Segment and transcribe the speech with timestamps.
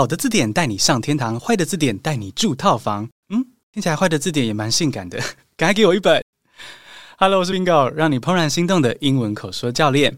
[0.00, 3.06] 好的字典带你上天堂，坏的字典带你住套房。
[3.28, 5.18] 嗯，听起来坏的字典也蛮性感的，
[5.58, 6.24] 赶快给我一本。
[7.18, 10.16] Hello，我是 Bingo，让你怦然心动的英文口说教练。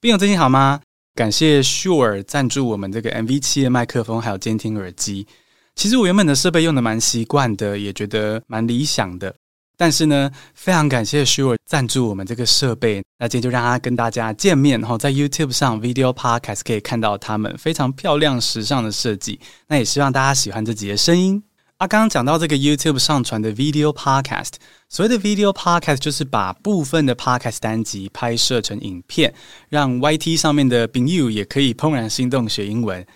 [0.00, 0.80] Bingo 最近好吗？
[1.14, 5.26] 感谢 Sure 赞助我们这个 MV7 的麦克风，还有监听耳机。
[5.74, 9.34] 其实我原本的设备用的蛮习惯的，也觉得蛮理想的。
[9.78, 13.00] 但是呢，非常感谢 Sure 赞助我们这个设备。
[13.20, 19.38] 那今天就让他跟大家见面，然后在 YouTube 上 Video Podcast 可以看到他们非常漂亮、时尚的设计。
[19.68, 21.40] 那也希望大家喜欢这集的声音。
[21.76, 24.54] 啊，刚刚讲到这个 YouTube 上传的 Video Podcast，
[24.88, 29.32] 所谓的 Video Podcast 就是把部分的 Podcast 单集拍摄成影片，
[29.68, 33.06] 让 YT 上面的朋友也可以怦然心动学英文。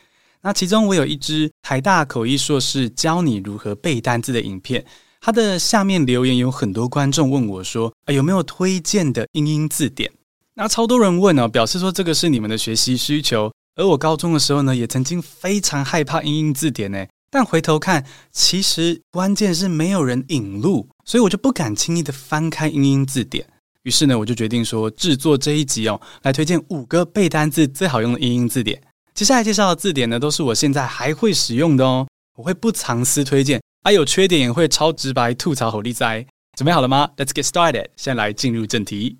[0.42, 4.84] 那其中我有一支台大口译硕士教你如何背单字的影片，
[5.24, 10.10] 它的下面留言有很多观众问我说，啊，有没有推荐的英英字典？
[10.54, 13.52] 那超多人问哦，表示说这个是你们的学习需求。
[13.76, 17.06] 而我高中的时候呢，也曾经非常害怕英英字典呢。
[17.30, 23.46] 但回头看，其实关键是没有人引路，所以我就不敢轻易的翻开英英字典。
[23.84, 28.82] 于是呢，我就决定说制作这一集哦，来推荐五个背单字最好用的英英字典。
[29.14, 36.24] 接下来介绍的字典呢，都是我现在还会使用的哦，我会不藏私推荐，还有缺点也会超直白吐槽火力哉。
[36.56, 37.88] 准备好了吗？Let's get started。
[37.96, 39.18] 现在来进入正题。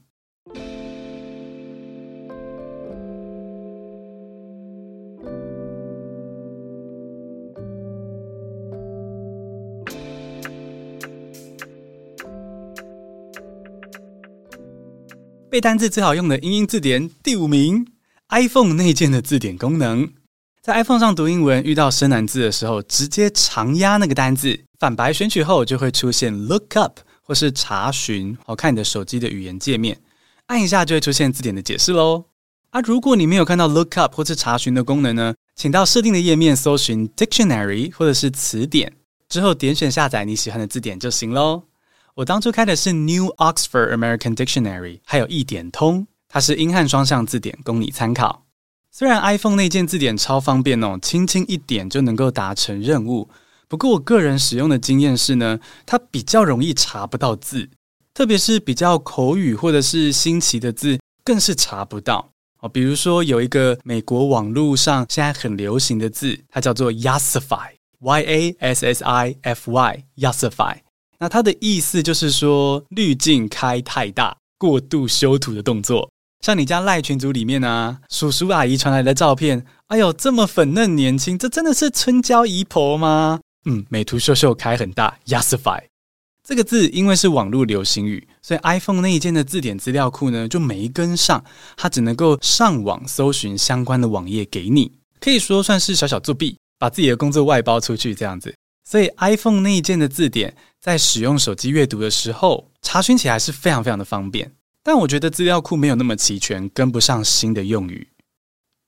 [15.50, 17.84] 背单字最好用的英英字典第五名
[18.28, 20.21] ，iPhone 内建的字典功能。
[20.62, 28.38] 在 iPhone 上读英文，遇到生难字的时候，直接长压那个单字，反白选取后就会出现 Look Up 或是查询。
[28.46, 29.98] 好，看你的手机的语言界面，
[30.46, 32.26] 按一下就会出现字典的解释喽。
[32.70, 38.92] 啊，如果你没有看到 Look Up 或是查询的功能呢，请到设定的页面搜寻 Dictionary 或者是词典，
[39.28, 41.64] 之后点选下载你喜欢的字典就行喽。
[42.14, 48.41] 我当初开的是 New Oxford American Dictionary，还有一点通，它是英汉双向字典，供你参考。
[48.94, 53.30] 虽然 iPhone 内建字典超方便哦，轻轻一点就能够达成任务。
[53.66, 57.70] 不过我个人使用的经验是呢，它比较容易查不到字，
[58.12, 62.68] 特别是比较口语或者是新奇的字，更是查不到哦。
[62.68, 70.76] 比如说有一个美国网络上现在很流行的字，它叫做 Yassify，Y A S S I F Y，Yassify。
[71.18, 76.10] 那它的意思就是说，滤镜开太大，过度修图的动作。
[76.42, 83.38] 像你家赖群组里面、啊，叔叔阿姨传来的照片，哎呦，这么粉嫩年轻，这真的是春娇姨婆吗？
[83.64, 85.80] 嗯，美图秀秀开很大，Yassify
[86.42, 91.44] 这个字，因为是网络流行语，所以 iPhone 那一件的字典资料库呢就没跟上，
[91.76, 98.52] 它只能够上网搜寻相关的网页给你，可以说算是小小作弊，把自己的工作外包出去这样子。
[98.84, 104.50] 所以 iPhone 那一件的字典，在使用手机阅读的时候，查询起来是非常非常的方便。
[104.82, 108.08] 但我觉得资料库没有那么齐全，跟不上新的用语。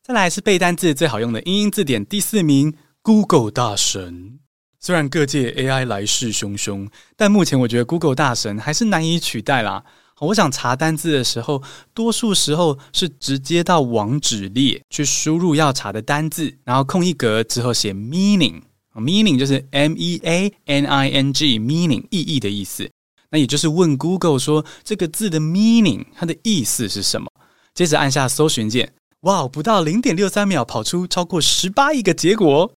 [0.03, 4.41] 再来是背单字最好用的英英字典第四名，Google 大神。
[4.81, 9.85] 虽然各界 AI 来势汹汹，但目前我觉得 Google 大神还是难以取代啦。
[10.21, 11.63] 我想查单字的时候，
[11.95, 18.63] 多数时候是直接到网址列去输入要查的单字，然后空一格之后写 meaning。
[18.95, 22.89] Meaning 就是 M E A N I N G，meaning 意义的意思。
[23.35, 27.29] 那也就是问 Google 说这个字的 meaning 它的意思是什么？
[27.75, 32.71] 接着按下搜寻键，哇，不到零点六三秒跑出超过十八亿个结果。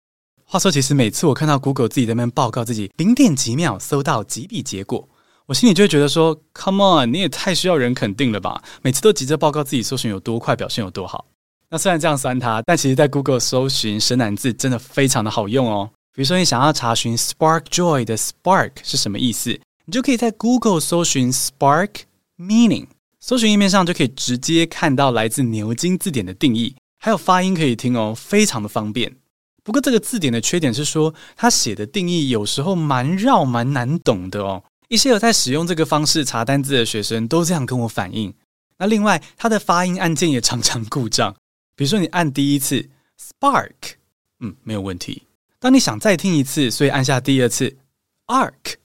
[0.46, 5.08] 话说，其实每次我看到 Google 自己在那边报告自己零点几秒搜到几笔结果，
[5.46, 8.60] 我心里就会觉得说，Come on，你也太需要人肯定了吧？
[8.82, 11.28] 每次都急着报告自己搜寻有多快，表现有多好。
[11.70, 15.92] 那虽然这样酸它，但其实在 Google 搜寻生难字真的非常的好用哦。
[16.16, 21.92] 比如说，你想要查询 spark joy 的 spark 是什么意思，你就可以在 Google 搜寻 spark
[22.38, 22.88] meaning，
[23.22, 29.16] 搜寻页面上就可以直接看到来自牛津字典的定义，还有发音可以听哦，非常的方便。
[29.64, 34.62] 不过这个字典的缺点是说，它写的定义有时候蛮绕、蛮难懂的哦。
[34.90, 38.34] 一些有在使用这个方式查单字的学生都这样跟我反映。
[38.78, 41.34] 那另外，它的发音按键也常常故障。
[41.78, 43.72] 比如说，你按第一次 spark，
[44.42, 45.24] 嗯，没有问题。
[45.60, 47.78] 当你想再听一次，所以按下第二次
[48.28, 48.78] ，ark，嗯，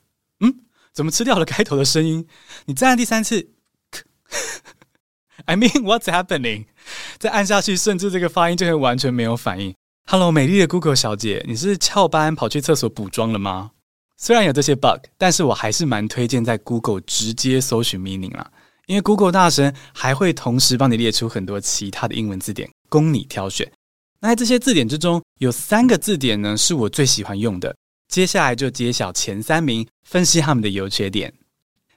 [0.93, 2.27] 怎么吃掉了开头的声音？
[2.67, 3.51] 你再按第三次，
[5.47, 6.67] I mean what's happening？
[7.19, 9.75] 再按下去，甚至这个发音就会完全没有反应。
[10.07, 13.71] Hello，美丽的 Google 小姐，你是翘班跑去厕所补妆了吗？
[14.19, 18.51] 虽然有这些 bug，但是我还是蛮推荐在 Google 直接搜寻 meaning 啦，
[18.87, 23.71] 因为 Google 大神还会同时帮你列出很多其他的英文字典供你挑选。
[24.21, 27.75] 那在这些字典之中，有三个字典呢是我最喜欢用的。
[28.13, 31.33] 接下来就揭晓前三名，分析他们的优缺点。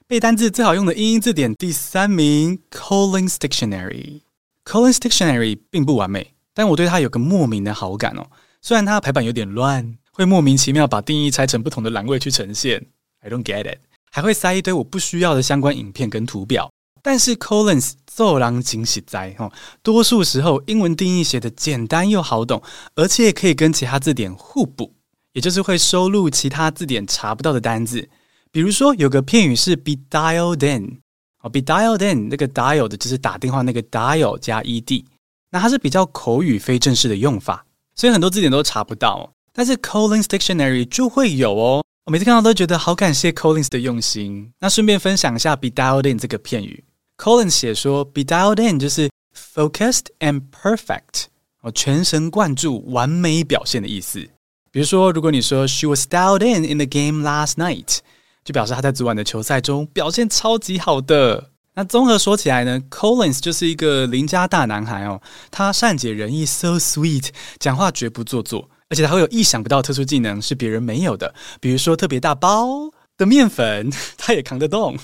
[0.06, 4.22] 背单字最好用的英英字典第三名，Collins Dictionary。
[4.64, 8.26] Collins Dictionary 并不完美，但我对它有个莫名的好感哦。
[8.62, 12.86] 虽然它排版有点乱，会莫名其妙把定义拆成不同的栏位去呈现
[13.20, 13.80] ，I don't get it，
[14.10, 16.70] 还会塞一堆我不需要的相关影片跟图表。
[17.02, 19.52] 但是 Collins 做人真实在哦，
[19.82, 22.62] 多数时候英文定义写得简单又好懂，
[22.94, 24.94] 而且也可以跟其他字典互补。
[25.36, 28.08] 也就是会收录其他字典查不到的单字，
[28.50, 31.02] 比如说有个片语是 be dialed in，
[31.42, 35.04] 哦，be dialed in 那个 dial 的就是打电话那个 dial 加 ed，
[35.50, 41.84] 那它是比较口语非正式的用法，所以很多字典都查不到，但是 Collins Dictionary 就会有哦。
[42.06, 44.50] 我每次看到都觉得好感谢 Collins 的用心。
[44.60, 46.82] 那顺便分享一下 be dialed in 这个片语
[47.18, 49.10] ，Collins 写说 be dialed in 就是
[49.54, 51.24] focused and perfect，
[51.60, 54.26] 哦，全神贯注、完美表现的意思。
[54.76, 58.00] 比如说，如果你说 She was dialed in in the game last night，
[58.44, 61.52] 就表示她在昨晚的球赛中表现超级好的。
[61.76, 67.28] 那综合说起来呢，Collins 就是一个邻家大男孩哦，他善解人意，so sweet，
[67.58, 74.98] 讲话绝不做作，而且他会有意想不到特殊技能是别人没有的，比如说特别大包的面粉， 他也扛得动。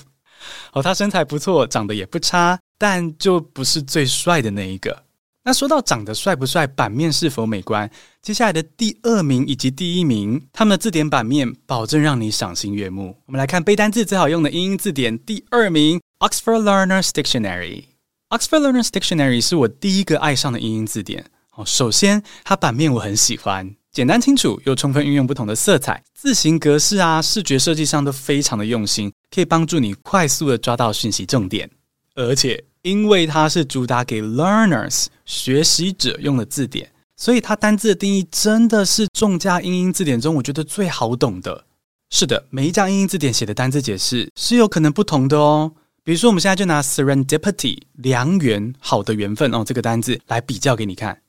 [0.73, 5.01] 哦，他身材不错，长得也不差，但就不是最帅的那一个。
[5.45, 7.89] 那说到长得帅不帅，版面是否美观？
[8.21, 13.17] 接下来的第二名以及第一名，他们的字典版面保证让你赏心悦目。
[13.25, 17.83] 我们来看背单字最好用的英英字典第二名，Oxford Learner's Dictionary。
[18.29, 21.25] Oxford Learner's Dictionary 是我第一个爱上的英英字典。
[21.55, 31.69] 哦，首先它版面我很喜欢，简单清楚又充分运用不同的色彩，字形格式啊，视觉设计上都非常的用心，可以帮助你快速的抓到讯息重点，
[32.15, 32.63] 而且。
[32.83, 41.65] 因为它是主打给 learners 学习者用的字典，所以它单字的定义真的是众家英英字典中我觉得最好懂的。
[42.09, 45.71] 是的，每一家英英字典写的单字解释是有可能不同的哦。
[46.03, 51.21] 比如说，我们现在就拿 serendipity 良缘、好的缘分哦这个单字来比较给你看。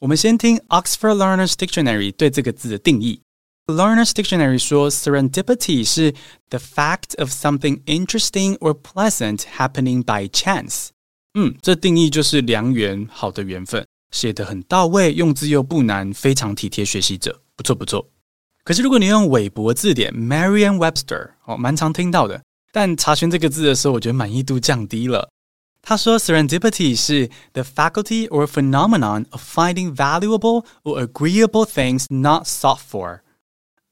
[0.00, 3.22] 我们先听 Oxford Learners Dictionary 对这个字的定义。
[3.66, 6.14] Learner's Dictionary 说，serendipity 是
[6.50, 10.88] the fact of something interesting or pleasant happening by chance。
[11.34, 18.08] 嗯，这定义就是良缘，好的缘分，写得很到位，用字又不难，非常体贴学习者，不错不错。
[18.64, 22.42] 可是如果你用韦伯字典 m a r i a n w e b s t e r 哦，蛮常听到的，
[22.72, 25.30] 但查询这个字的时候，我觉得满意度降低了。
[25.80, 33.20] 他说，serendipity 是 the faculty or phenomenon of finding valuable or agreeable things not sought for。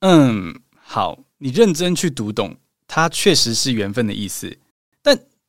[0.00, 2.56] 嗯，好，你认真去读懂，
[2.86, 4.58] 它确实是缘分的意思。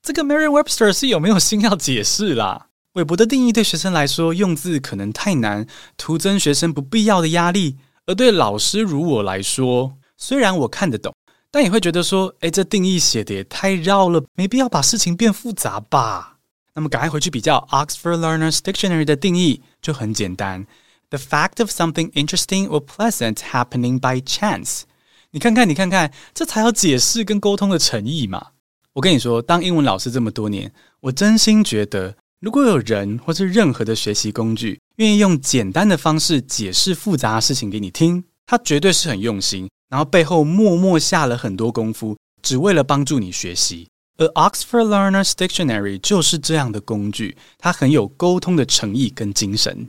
[0.08, 2.68] 这个 merry webster 是有没有心要解释啦？
[2.94, 5.68] 韦伯的定义对学生来说用字可能太难，
[5.98, 7.76] 徒增学生不必要的压力；
[8.06, 11.14] 而对老师如我来说，虽然我看得懂，
[11.52, 16.38] 但也会觉得说，哎，这定义写的也太绕了，没必要把事情变复杂吧？
[16.74, 20.66] 那么赶快回去比较 Oxford Learner's Dictionary 的定义，就很简单。
[21.10, 24.84] The fact of something interesting or pleasant happening by chance。
[25.32, 28.52] 你看看，你看看，这才有解释跟沟通的诚意嘛！
[28.98, 43.88] 我跟你说，当英文老师这么多年，我真心觉得，如果有人或是任何的学习工具，愿意用简单的方式解释复杂的事情给你听，他绝对是很用心，然后背后默默下了很多功夫，只为了帮助你学习。
[44.18, 49.88] 而 Oxford Learner's Dictionary 就是这样的工具，它很有沟通的诚意跟精神。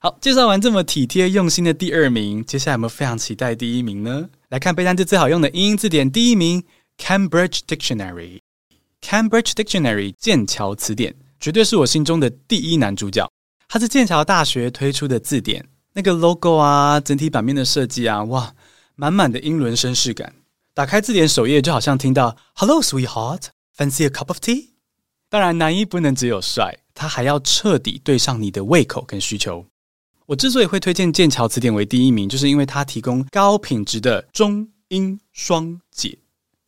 [0.00, 4.28] 好，介绍完这么体贴用心的第二名，接下来有没有非常期待第一名呢？
[4.48, 6.64] 来看背单词最好用的英英字典第一名
[6.98, 8.40] ，Cambridge Dictionary。
[9.00, 13.28] Cambridge Dictionary 剑桥词典绝对是我心中的第一男主角。
[13.68, 18.54] 它是剑桥大学推出的字典，那个 logo 啊，整体版面的设计啊，哇，
[18.96, 20.34] 满满的英伦绅士感。
[20.74, 23.44] 打开字典首页，就好像听到 “Hello, sweetheart,
[23.76, 24.70] fancy a cup of tea？”
[25.28, 29.64] 当然，男一不能只有帅，他还要彻底对上你的胃口跟需求。
[30.26, 36.18] 我之所以会推荐剑桥词典为第一名，就是因为它提供高品质的中英双解，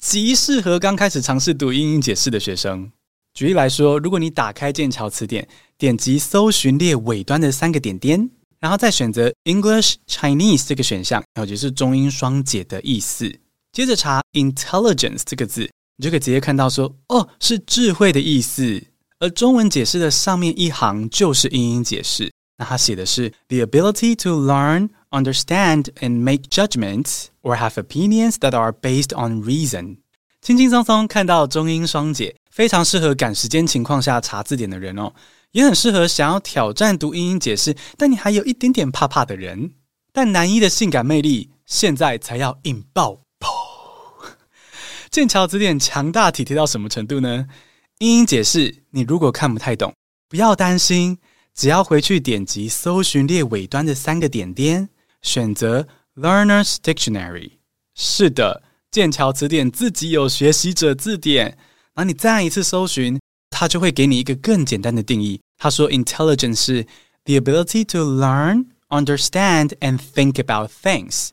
[0.03, 2.91] 极适合刚开始尝试读英英解释的学生。
[3.35, 8.29] 举例来说，如果你打开剑桥词典，点击搜寻列尾端的三个点点，
[8.59, 13.33] 然后再选择 English Chinese 这个选项，也就是中英双解的意思，
[13.73, 18.83] 接着查 Intelligence 这个字，你就可以直接看到说，哦，是智慧的意思。
[19.21, 22.29] 而中文解释的上面一行就是英英解释。
[22.59, 29.45] 那它写的是 the ability to learn, understand, and make judgments or have opinions that are based on
[29.45, 29.99] reason。
[30.41, 35.13] 轻轻松松看到中英双解，非常适合赶时间情况下查字典的人哦。
[35.53, 39.75] 也很适合想要挑战读英英解释，但你还有一点点怕怕的人。
[40.13, 43.21] 但南一的性感魅力，现在才要引爆！
[45.11, 47.47] 剑桥词典强大体贴到什么程度呢？
[47.99, 49.93] 英英解释，你如果看不太懂，
[50.29, 51.19] 不要担心，
[51.55, 54.89] 只要回去点击搜寻列尾端的三个点点，
[55.23, 55.87] 选择
[56.17, 57.53] Learner's Dictionary。
[57.95, 61.57] 是的，剑桥词典自己有学习者字典，
[61.95, 63.19] 然后你再一次搜寻，
[63.51, 65.41] 它就会给你一个更简单的定义。
[65.59, 66.87] 他说，Intelligence 是
[67.25, 71.29] the ability to learn, understand and think about things。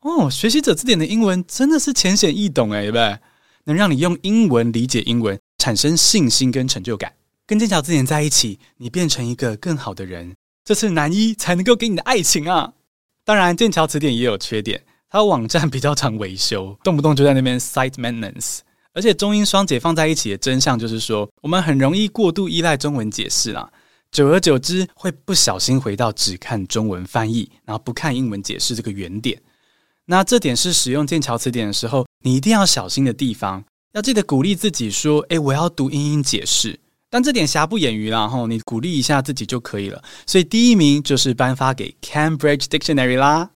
[0.00, 3.18] 哦，学习者字典的英文真的是浅显易懂诶，对不对？
[3.64, 7.12] 能让你用英文理解英文，产生信心跟成就感。
[7.46, 12.72] 跟剑桥字典在一起，你变成一个更好的人，这是南一才能够给你的爱情啊！
[13.28, 18.60] 当然，剑桥词典也有缺点，它的网站比较常维修， 动不动就在那边 site maintenance。
[18.94, 23.70] 而且中英双解放在一起的真相就是说，我们很容易过度依赖中文解释啦，
[24.10, 29.38] 久而久之会不小心回到只看中文翻译，然后不看英文解释这个原点。
[30.06, 33.62] 那这点是使用剑桥词典的时候，你一定要小心的地方。
[33.92, 40.02] 要记得鼓励自己说：“诶，我要读英英解释。”但这点瑕不掩瑜啦，吼，你鼓励一下自己就可以了。
[40.26, 43.48] 所以第一名就是颁发给 Cambridge Dictionary 啦。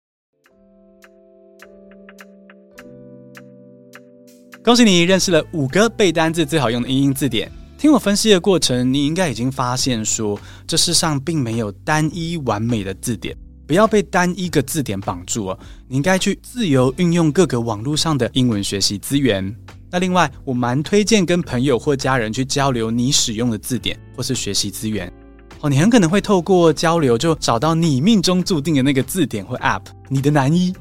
[4.64, 7.52] 恭喜你认识了五个背单字最好用的英英字典。
[7.76, 13.36] 听我分析的过程，你应该已经发现说，这世上并没有单一完美的字典。
[13.66, 19.54] 不要被单一个字典绑住哦，你应该去自由运用各个网络上的英文学习资源。
[19.92, 25.12] 那另外，我蛮推荐跟朋友或家人去交流你使用的字典或是学习资源
[25.60, 25.68] 哦。
[25.68, 30.74] 你很可能会透过交流就找到你命中注定的那个字典或 App，你的男一。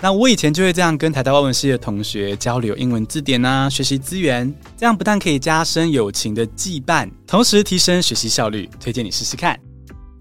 [0.00, 9.58] 那我以前就会这样跟台大外文系的同学交流英文字典啊，学习资源，这样不但可以加深友情的羁绊，同时提升学习效率，推荐你试试看。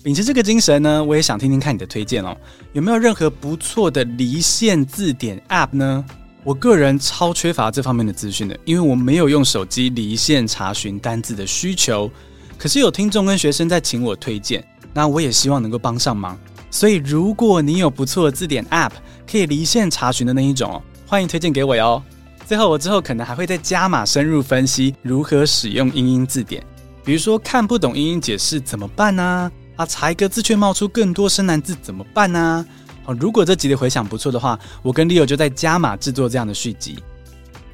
[0.04, 2.38] 秉持这个精神呢，我也想听听看你的推荐哦。
[2.74, 6.06] 有没有任何不错的离线字典 App 呢？
[6.48, 12.10] 我个人超缺乏这方面的资讯的，因为我没有用手机离线查询单字的需求。
[12.58, 16.40] 可是有听众跟学生在请我推荐，那我也希望能够帮上忙。
[16.72, 18.94] 所以如果你有不错的字典 App
[19.30, 22.02] 可以离线查询的那一种哦，欢迎推荐给我哟。
[22.46, 26.66] 最后我之后可能还会再加码深入分析如何使用英英字典，
[27.04, 29.52] 比如说看不懂英英解释怎么办呢？
[29.76, 32.66] 啊，查一个字却冒出更多生难字怎么办呢？
[33.08, 37.00] 哦，如果这集的回响不错的话，我跟 Leo 就在加码制作这样的续集。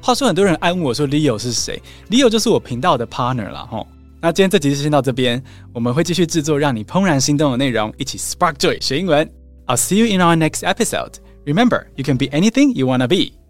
[0.00, 3.86] 话说，很多人爱问我说 Leo 是谁？Leo 就是我频道的 partner 了吼。
[4.20, 9.30] 那今天这集就先到这边，我们会继续制作让你怦然心动的内容，一起 Spark Joy 学英文。
[9.66, 11.12] I'll see you in our next episode.
[11.44, 13.43] Remember, you can be anything you wanna be.